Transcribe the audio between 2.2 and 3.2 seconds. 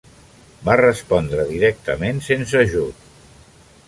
sense ajut.